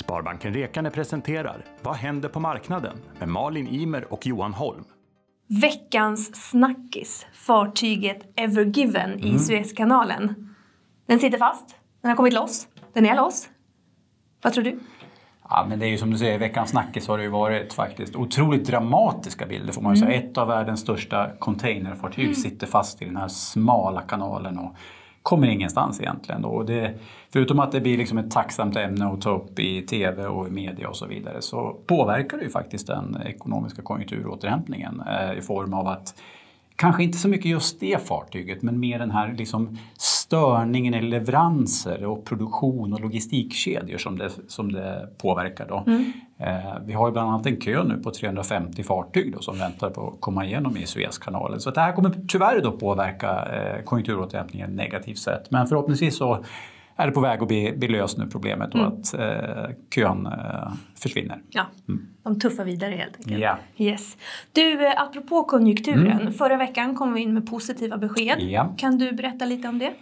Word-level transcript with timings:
Sparbanken 0.00 0.54
Rekane 0.54 0.90
presenterar 0.90 1.64
Vad 1.82 1.94
händer 1.94 2.28
på 2.28 2.40
marknaden? 2.40 2.96
med 3.18 3.28
Malin 3.28 3.68
Imer 3.68 4.12
och 4.12 4.26
Johan 4.26 4.54
Holm. 4.54 4.84
Veckans 5.62 6.50
snackis, 6.50 7.26
fartyget 7.32 8.32
Ever 8.36 8.64
Given 8.64 9.18
i 9.18 9.38
Suezkanalen. 9.38 10.54
Den 11.06 11.18
sitter 11.18 11.38
fast, 11.38 11.76
den 12.02 12.08
har 12.08 12.16
kommit 12.16 12.32
loss, 12.32 12.68
den 12.92 13.06
är 13.06 13.16
loss. 13.16 13.48
Vad 14.42 14.52
tror 14.52 14.64
du? 14.64 14.78
Ja, 15.48 15.66
men 15.68 15.78
det 15.78 15.86
är 15.86 15.90
ju 15.90 15.98
som 15.98 16.10
du 16.10 16.18
säger, 16.18 16.34
i 16.34 16.38
veckans 16.38 16.70
snackis 16.70 17.08
har 17.08 17.18
det 17.18 17.24
ju 17.24 17.30
varit 17.30 17.72
faktiskt 17.72 18.16
otroligt 18.16 18.66
dramatiska 18.66 19.46
bilder 19.46 19.72
får 19.72 19.82
man 19.82 19.94
ju 19.94 20.00
säga. 20.00 20.12
Ett 20.12 20.38
av 20.38 20.48
världens 20.48 20.80
största 20.80 21.30
containerfartyg 21.38 22.36
sitter 22.36 22.66
fast 22.66 23.02
i 23.02 23.04
den 23.04 23.16
här 23.16 23.28
smala 23.28 24.00
kanalen 24.00 24.58
och 24.58 24.74
kommer 25.22 25.48
ingenstans 25.48 26.00
egentligen. 26.00 26.42
Då. 26.42 26.48
Och 26.48 26.66
det, 26.66 26.94
förutom 27.32 27.60
att 27.60 27.72
det 27.72 27.80
blir 27.80 27.98
liksom 27.98 28.18
ett 28.18 28.30
tacksamt 28.30 28.76
ämne 28.76 29.06
att 29.06 29.20
ta 29.20 29.30
upp 29.30 29.58
i 29.58 29.82
TV 29.82 30.26
och 30.26 30.48
i 30.48 30.50
media 30.50 30.88
och 30.88 30.96
så 30.96 31.06
vidare 31.06 31.42
så 31.42 31.76
påverkar 31.86 32.36
det 32.36 32.44
ju 32.44 32.50
faktiskt 32.50 32.86
den 32.86 33.16
ekonomiska 33.26 33.82
konjunkturåterhämtningen 33.82 35.02
eh, 35.06 35.38
i 35.38 35.40
form 35.40 35.74
av 35.74 35.88
att 35.88 36.14
Kanske 36.80 37.02
inte 37.02 37.18
så 37.18 37.28
mycket 37.28 37.50
just 37.50 37.80
det 37.80 38.06
fartyget 38.06 38.62
men 38.62 38.80
mer 38.80 38.98
den 38.98 39.10
här 39.10 39.34
liksom 39.38 39.78
störningen 39.98 40.94
i 40.94 41.02
leveranser 41.02 42.04
och 42.04 42.24
produktion 42.24 42.92
och 42.92 43.00
logistikkedjor 43.00 43.98
som 43.98 44.18
det, 44.18 44.30
som 44.48 44.72
det 44.72 45.08
påverkar. 45.18 45.68
Då. 45.68 45.84
Mm 45.86 46.12
vi 46.86 46.92
har 46.92 47.08
ju 47.08 47.12
bland 47.12 47.30
annat 47.30 47.46
en 47.46 47.56
kö 47.56 47.84
nu 47.84 47.96
på 47.96 48.10
350 48.10 48.82
fartyg 48.82 49.32
då, 49.32 49.38
som 49.38 49.58
väntar 49.58 49.90
på 49.90 50.08
att 50.08 50.20
komma 50.20 50.44
igenom 50.44 50.76
i 50.76 50.86
Suezkanalen. 50.86 51.60
Så 51.60 51.70
det 51.70 51.80
här 51.80 51.92
kommer 51.92 52.14
tyvärr 52.28 52.62
då 52.62 52.72
påverka 52.72 53.28
eh, 53.28 53.84
konjunkturåterhämtningen 53.84 54.76
negativt 54.76 55.18
sett. 55.18 55.50
Men 55.50 55.66
förhoppningsvis 55.66 56.16
så 56.16 56.44
är 56.96 57.06
det 57.06 57.12
på 57.12 57.20
väg 57.20 57.42
att 57.42 57.48
bli, 57.48 57.72
bli 57.76 57.88
löst 57.88 58.18
nu 58.18 58.26
problemet 58.26 58.74
och 58.74 58.86
att 58.86 59.14
eh, 59.14 59.74
kön 59.94 60.26
eh, 60.26 60.72
försvinner. 60.94 61.42
Ja, 61.50 61.66
de 62.22 62.40
tuffar 62.40 62.64
vidare 62.64 62.94
helt 62.94 63.16
enkelt. 63.16 63.40
Ja. 63.40 63.58
Yes. 63.76 64.16
Du, 64.52 64.86
eh, 64.86 65.02
apropå 65.02 65.44
konjunkturen. 65.44 66.32
Förra 66.32 66.56
veckan 66.56 66.94
kom 66.94 67.12
vi 67.12 67.20
in 67.20 67.34
med 67.34 67.50
positiva 67.50 67.98
besked. 67.98 68.36
Ja. 68.40 68.74
Kan 68.76 68.98
du 68.98 69.12
berätta 69.12 69.44
lite 69.44 69.68
om 69.68 69.78
det? 69.78 69.92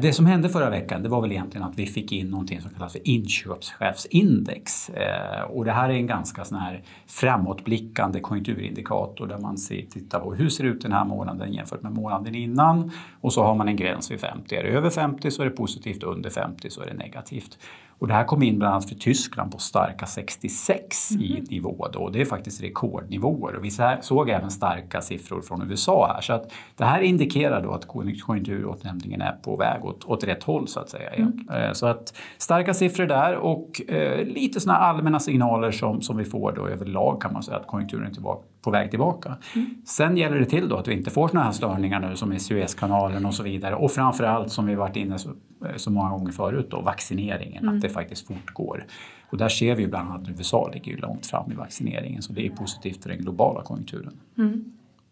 Det 0.00 0.12
som 0.12 0.26
hände 0.26 0.48
förra 0.48 0.70
veckan 0.70 1.02
det 1.02 1.08
var 1.08 1.20
väl 1.20 1.32
egentligen 1.32 1.66
att 1.66 1.78
vi 1.78 1.86
fick 1.86 2.12
in 2.12 2.30
någonting 2.30 2.60
som 2.60 2.70
kallas 2.70 2.92
för 2.92 3.08
inköpschefsindex. 3.08 4.90
Eh, 4.90 5.42
och 5.42 5.64
det 5.64 5.72
här 5.72 5.88
är 5.88 5.94
en 5.94 6.06
ganska 6.06 6.44
sån 6.44 6.58
här 6.58 6.82
framåtblickande 7.06 8.20
konjunkturindikator 8.20 9.26
där 9.26 9.38
man 9.38 9.58
ser, 9.58 9.82
tittar 9.82 10.20
på 10.20 10.34
hur 10.34 10.48
ser 10.48 10.64
det 10.64 10.70
ut 10.70 10.82
den 10.82 10.92
här 10.92 11.04
månaden 11.04 11.52
jämfört 11.52 11.82
med 11.82 11.92
månaden 11.92 12.34
innan. 12.34 12.90
Och 13.20 13.32
så 13.32 13.42
har 13.42 13.54
man 13.54 13.68
en 13.68 13.76
gräns 13.76 14.10
vid 14.10 14.20
50. 14.20 14.54
Är 14.54 14.62
det 14.62 14.68
över 14.68 14.90
50 14.90 15.30
så 15.30 15.42
är 15.42 15.46
det 15.46 15.56
positivt, 15.56 16.02
under 16.02 16.30
50 16.30 16.70
så 16.70 16.82
är 16.82 16.86
det 16.86 16.94
negativt. 16.94 17.58
Och 18.02 18.08
det 18.08 18.14
här 18.14 18.24
kom 18.24 18.42
in 18.42 18.58
bland 18.58 18.72
annat 18.74 18.88
för 18.88 18.94
Tyskland 18.94 19.52
på 19.52 19.58
starka 19.58 20.06
66 20.06 21.12
i 21.12 21.42
nivå 21.50 21.88
då. 21.92 22.08
Det 22.08 22.20
är 22.20 22.24
faktiskt 22.24 22.62
rekordnivåer 22.62 23.56
och 23.56 23.64
vi 23.64 23.70
så- 23.70 23.96
såg 24.00 24.28
även 24.30 24.50
starka 24.50 25.00
siffror 25.00 25.40
från 25.42 25.70
USA 25.70 26.12
här. 26.14 26.20
Så 26.20 26.32
att 26.32 26.52
det 26.76 26.84
här 26.84 27.00
indikerar 27.00 27.62
då 27.62 27.70
att 27.72 27.86
konjunkturåterhämtningen 27.86 29.20
är 29.20 29.32
på 29.32 29.56
väg 29.56 29.84
åt, 29.84 30.04
åt 30.04 30.24
rätt 30.24 30.42
håll 30.42 30.68
så 30.68 30.80
att 30.80 30.88
säga. 30.88 31.10
Eh, 31.52 31.72
Så 31.72 31.86
att 31.86 32.14
starka 32.38 32.74
siffror 32.74 33.06
där 33.06 33.36
och 33.36 33.80
eh, 33.90 34.24
lite 34.26 34.60
sådana 34.60 34.78
allmänna 34.78 35.20
signaler 35.20 35.70
som, 35.70 36.00
som 36.02 36.16
vi 36.16 36.24
får 36.24 36.52
då 36.52 36.66
överlag 36.68 37.22
kan 37.22 37.32
man 37.32 37.42
säga 37.42 37.56
att 37.56 37.66
konjunkturen 37.66 38.06
är 38.06 38.10
tillbaka, 38.14 38.42
på 38.62 38.70
väg 38.70 38.90
tillbaka. 38.90 39.36
Sen 39.84 40.16
gäller 40.16 40.38
det 40.38 40.44
till 40.46 40.68
då 40.68 40.76
att 40.76 40.88
vi 40.88 40.92
inte 40.92 41.10
får 41.10 41.28
sådana 41.28 41.44
här 41.44 41.52
störningar 41.52 42.00
nu 42.00 42.16
som 42.16 42.32
i 42.32 42.38
Suezkanalen 42.38 43.26
och 43.26 43.34
så 43.34 43.42
vidare 43.42 43.74
och 43.74 43.92
framförallt 43.92 44.52
som 44.52 44.66
vi 44.66 44.74
varit 44.74 44.96
inne 44.96 45.18
så, 45.18 45.30
så 45.76 45.90
många 45.90 46.10
gånger 46.10 46.32
förut 46.32 46.66
då, 46.70 46.80
vaccineringen, 46.80 47.68
att 47.68 47.80
det 47.80 47.88
faktiskt 47.88 48.26
fortgår. 48.26 48.86
Och 49.30 49.38
där 49.38 49.48
ser 49.48 49.74
vi 49.74 49.82
ju 49.82 49.88
bland 49.88 50.10
annat 50.10 50.22
att 50.22 50.38
USA 50.38 50.70
ligger 50.74 50.96
långt 50.96 51.26
fram 51.26 51.52
i 51.52 51.54
vaccineringen 51.54 52.22
så 52.22 52.32
det 52.32 52.46
är 52.46 52.50
positivt 52.50 53.02
för 53.02 53.08
den 53.08 53.18
globala 53.18 53.62
konjunkturen. 53.62 54.20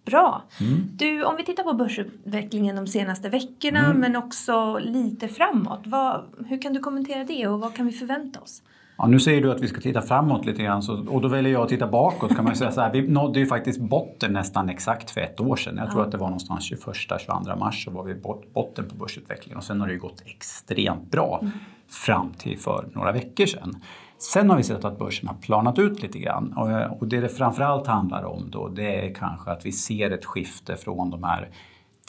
Bra. 0.05 0.43
Mm. 0.61 0.83
Du, 0.97 1.25
om 1.25 1.37
vi 1.37 1.45
tittar 1.45 1.63
på 1.63 1.73
börsutvecklingen 1.73 2.77
de 2.77 2.87
senaste 2.87 3.29
veckorna 3.29 3.85
Mm. 3.85 4.01
men 4.01 4.17
också 4.17 4.79
lite 4.79 5.29
framåt. 5.29 5.81
Vad, 5.85 6.25
hur 6.47 6.63
kan 6.63 6.73
du 6.73 6.81
kommentera 6.81 7.25
det 7.25 7.47
och 7.47 7.61
vad 7.61 7.75
kan 7.75 7.87
vi 7.87 7.93
förvänta 7.93 8.41
oss? 8.41 8.63
Ja, 9.03 9.07
nu 9.07 9.21
säger 9.21 9.43
du 9.43 9.53
att 9.53 9.61
vi 9.61 9.69
ska 9.69 9.81
titta 9.81 10.03
framåt 10.03 10.47
lite 10.47 10.63
grann 10.63 10.83
så, 10.83 11.07
och 11.09 11.21
då 11.21 11.29
väljer 11.29 11.53
jag 11.53 11.63
att 11.63 11.69
titta 11.69 11.87
bakåt 11.87 12.37
kan 12.37 12.45
man 12.45 12.57
säga 12.57 12.73
så 12.73 12.81
här. 12.81 12.93
Vi 12.93 13.09
nådde 13.09 13.39
ju 13.41 13.47
faktiskt 13.47 13.81
botten 13.81 14.33
nästan 14.33 14.69
exakt 14.69 15.11
för 15.11 15.21
ett 15.21 15.41
år 15.41 15.57
sedan. 15.57 15.77
Jag 15.77 15.91
tror 15.91 16.03
att 16.03 16.13
det 16.13 16.19
var 16.19 16.27
någonstans 16.27 16.73
21-22 16.73 17.59
mars 17.59 17.85
så 17.85 17.91
var 17.91 18.05
vi 18.05 18.15
bot- 18.15 18.55
botten 18.55 18.89
på 18.89 18.95
börsutvecklingen 18.95 19.57
och 19.57 19.65
sen 19.65 19.81
har 19.81 19.87
det 19.87 19.93
ju 19.93 19.99
gått 19.99 20.23
extremt 20.27 21.11
bra 21.11 21.43
fram 21.89 22.33
till 22.39 22.59
för 22.59 22.89
några 22.95 23.13
veckor 23.13 23.47
sedan. 23.47 23.77
Sen 24.19 24.51
har 24.51 24.57
vi 24.57 24.63
sett 24.63 24.85
att 24.85 24.99
börsen 24.99 25.29
har 25.29 25.37
planat 25.37 25.79
ut 25.79 26.03
lite 26.03 26.19
grann 26.19 26.53
och, 26.53 27.01
och 27.01 27.07
det 27.07 27.21
det 27.21 27.29
framförallt 27.29 27.87
handlar 27.87 28.25
om 28.25 28.51
då 28.51 28.69
det 28.69 29.07
är 29.07 29.15
kanske 29.15 29.51
att 29.51 29.67
vi 29.67 29.73
ser 29.73 30.11
ett 30.11 30.25
skifte 30.25 30.77
från 30.77 31.11
de 31.11 31.25
här 31.25 31.49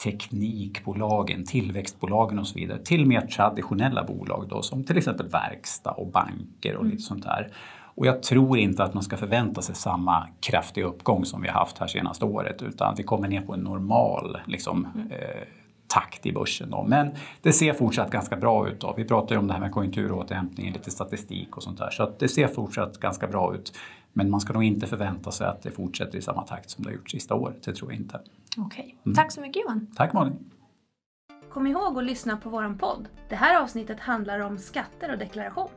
teknikbolagen, 0.04 1.44
tillväxtbolagen 1.44 2.38
och 2.38 2.46
så 2.46 2.58
vidare 2.58 2.78
till 2.78 3.06
mer 3.06 3.20
traditionella 3.20 4.04
bolag 4.04 4.46
då, 4.48 4.62
som 4.62 4.84
till 4.84 4.98
exempel 4.98 5.28
verkstad 5.28 5.90
och 5.90 6.06
banker 6.06 6.76
och 6.76 6.84
lite 6.84 7.02
sånt 7.02 7.24
där. 7.24 7.52
Och 7.94 8.06
jag 8.06 8.22
tror 8.22 8.58
inte 8.58 8.84
att 8.84 8.94
man 8.94 9.02
ska 9.02 9.16
förvänta 9.16 9.62
sig 9.62 9.74
samma 9.74 10.28
kraftiga 10.40 10.84
uppgång 10.84 11.24
som 11.24 11.42
vi 11.42 11.48
har 11.48 11.60
haft 11.60 11.78
här 11.78 11.86
senaste 11.86 12.24
året 12.24 12.62
utan 12.62 12.94
vi 12.96 13.02
kommer 13.02 13.28
ner 13.28 13.40
på 13.40 13.54
en 13.54 13.60
normal 13.60 14.38
liksom, 14.46 14.88
eh, 15.10 15.48
takt 15.86 16.26
i 16.26 16.32
börsen. 16.32 16.70
Då. 16.70 16.84
Men 16.84 17.10
det 17.42 17.52
ser 17.52 17.72
fortsatt 17.72 18.10
ganska 18.10 18.36
bra 18.36 18.68
ut. 18.68 18.80
Då. 18.80 18.94
Vi 18.96 19.04
pratar 19.04 19.34
ju 19.34 19.38
om 19.38 19.46
det 19.46 19.52
här 19.52 19.60
med 19.60 19.72
konjunkturåterhämtning, 19.72 20.72
lite 20.72 20.90
statistik 20.90 21.56
och 21.56 21.62
sånt 21.62 21.78
där. 21.78 21.90
Så 21.90 22.02
att 22.02 22.18
det 22.18 22.28
ser 22.28 22.48
fortsatt 22.48 23.00
ganska 23.00 23.26
bra 23.26 23.54
ut. 23.54 23.72
Men 24.12 24.30
man 24.30 24.40
ska 24.40 24.52
nog 24.52 24.64
inte 24.64 24.86
förvänta 24.86 25.30
sig 25.30 25.46
att 25.46 25.62
det 25.62 25.70
fortsätter 25.70 26.18
i 26.18 26.22
samma 26.22 26.42
takt 26.42 26.70
som 26.70 26.84
det 26.84 26.90
har 26.90 26.94
gjort 26.94 27.10
sista 27.10 27.34
året. 27.34 27.62
Det 27.64 27.72
tror 27.72 27.92
jag 27.92 28.00
inte. 28.00 28.20
Okej. 28.56 28.96
Mm. 29.06 29.14
Tack 29.14 29.32
så 29.32 29.40
mycket 29.40 29.62
Johan. 29.62 29.86
Tack 29.96 30.12
Malin! 30.12 30.50
Kom 31.50 31.66
ihåg 31.66 31.98
att 31.98 32.04
lyssna 32.04 32.36
på 32.36 32.50
våran 32.50 32.78
podd. 32.78 33.08
Det 33.28 33.36
här 33.36 33.62
avsnittet 33.62 34.00
handlar 34.00 34.40
om 34.40 34.58
skatter 34.58 35.12
och 35.12 35.18
deklaration. 35.18 35.68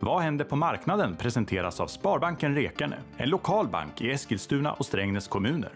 Vad 0.00 0.22
händer 0.22 0.44
på 0.44 0.56
marknaden 0.56 1.16
presenteras 1.16 1.80
av 1.80 1.86
Sparbanken 1.86 2.54
Rekane, 2.54 2.96
en 3.16 3.28
lokal 3.30 3.68
bank 3.68 4.00
i 4.00 4.10
Eskilstuna 4.10 4.72
och 4.72 4.86
Strängnäs 4.86 5.28
kommuner. 5.28 5.70